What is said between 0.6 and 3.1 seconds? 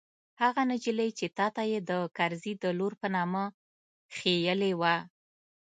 نجلۍ چې تا ته يې د کرزي د لور په